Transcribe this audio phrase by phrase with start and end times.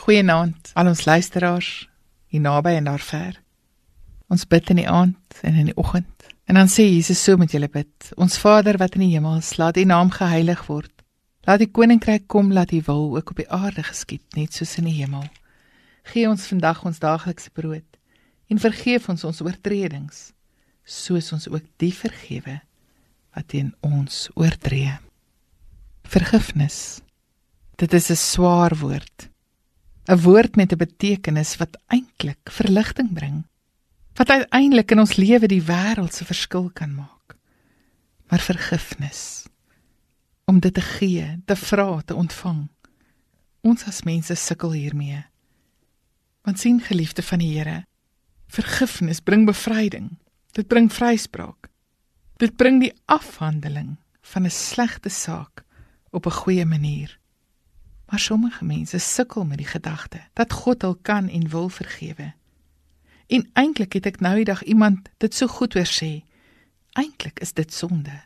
[0.00, 1.88] Goeienaand aan ons luisteraars
[2.32, 3.34] hier naby en daar ver.
[4.32, 6.24] Ons bid in die aand en in die oggend.
[6.48, 9.58] En dan sê Jesus so met julle bid: Ons Vader wat in die hemel is,
[9.60, 11.04] laat U naam geheilig word.
[11.44, 14.88] Laat U koninkryk kom, laat U wil ook op die aarde geskied, net soos in
[14.88, 15.26] die hemel.
[16.08, 17.98] Gee ons vandag ons daaglikse brood
[18.48, 20.30] en vergeef ons ons oortredings,
[20.82, 22.56] soos ons ook die vergewe
[23.36, 24.96] wat teen ons oortree.
[26.08, 27.02] Vergifnis.
[27.76, 29.28] Dit is 'n swaar woord.
[30.10, 33.46] 'n woord met 'n betekenis wat eintlik verligting bring.
[34.14, 37.36] Wat uiteindelik in ons lewe die wêreld se verskil kan maak.
[38.26, 39.46] Maar vergifnis
[40.44, 42.68] om dit te gee, te vra, te ontvang.
[43.60, 45.24] Ons as mense sukkel hiermee.
[46.42, 47.86] Want sien geliefde van die Here,
[48.46, 50.18] vergifnis bring bevryding.
[50.52, 51.68] Dit bring vryspraak.
[52.36, 55.64] Dit bring die afhandeling van 'n slegte saak
[56.10, 57.19] op 'n goeie manier.
[58.10, 62.32] Maar sommige mense sukkel met die gedagte dat God hul kan en wil vergewe.
[63.26, 66.24] En eintlik het ek nou die dag iemand dit so goed hoor sê.
[66.98, 68.16] Eintlik is dit sonde.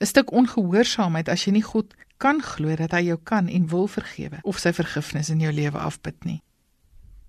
[0.00, 3.86] 'n Stuk ongehoorsaamheid as jy nie God kan glo dat hy jou kan en wil
[3.86, 6.42] vergewe of sy vergifnis in jou lewe afbid nie.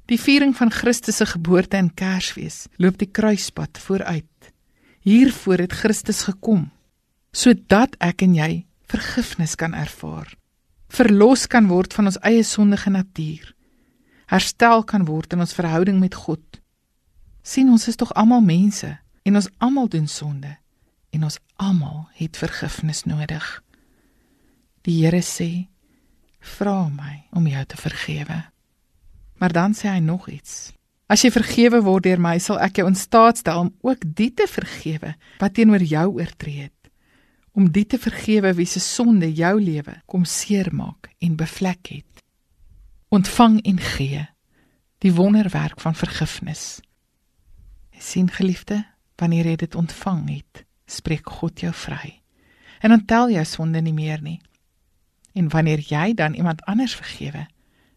[0.05, 4.51] Die viering van Christus se geboorte in Kersfees loop die kruispad vooruit.
[5.01, 6.71] Hiervoor het Christus gekom
[7.31, 10.40] sodat ek en jy vergifnis kan ervaar
[11.01, 13.53] verlos kan word van ons eie sondige natuur.
[14.29, 16.43] Herstel kan word in ons verhouding met God.
[17.41, 18.85] sien ons is tog almal mense
[19.25, 20.51] en ons almal doen sonde
[21.09, 23.45] en ons almal het vergifnis nodig.
[24.85, 25.69] Die Here sê:
[26.39, 28.43] "Vra my om jou te vergewe."
[29.39, 30.73] Maar dan sê hy nog iets.
[31.09, 34.33] As jy vergewe word deur my, sal ek jou in staat stel om ook die
[34.33, 36.80] te vergewe wat teenoor jou oortree het
[37.51, 42.23] om die te vergewe wie se sonde jou lewe kom seermaak en bevlek het.
[43.09, 44.27] Ontvang en gee
[45.01, 46.79] die wonderwerk van vergifnis.
[47.91, 48.83] Jy sien geliefde,
[49.17, 52.21] wanneer jy dit ontvang het, spreek God jou vry.
[52.81, 54.37] En dan tel jou sonde nie meer nie.
[55.33, 57.47] En wanneer jy dan iemand anders vergewe,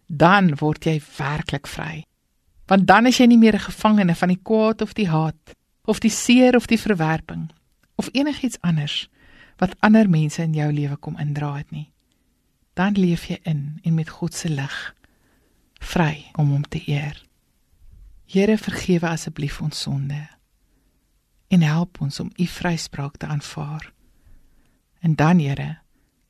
[0.07, 2.05] dan word jy werklik vry.
[2.67, 5.55] Want dan is jy nie meer 'n gevangene van die kwaad of die haat
[5.85, 7.51] of die seer of die verwerping
[7.95, 9.09] of enigiets anders
[9.57, 11.91] wat ander mense in jou lewe kom indra het nie.
[12.75, 14.95] Dan leef jy in en met God se lig
[15.85, 17.19] vry om hom te eer.
[18.27, 20.23] Here vergewe asseblief ons sonde
[21.49, 23.93] en help ons om u vryspraak te aanvaar.
[25.01, 25.79] En dan Here,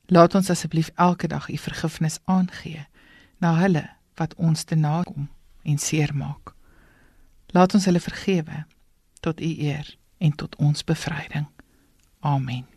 [0.05, 2.85] laat ons asseblief elke dag u vergifnis aangee
[3.37, 5.29] na hulle wat ons te nakom
[5.63, 6.53] en seermaak.
[7.47, 8.65] Laat ons hulle vergewe
[9.19, 11.47] tot u eer en tot ons bevryding.
[12.19, 12.74] Amen.